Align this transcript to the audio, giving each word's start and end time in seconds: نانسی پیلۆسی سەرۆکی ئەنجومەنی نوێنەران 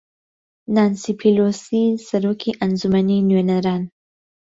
نانسی 0.75 1.11
پیلۆسی 1.19 1.83
سەرۆکی 2.07 2.57
ئەنجومەنی 2.59 3.25
نوێنەران 3.29 3.83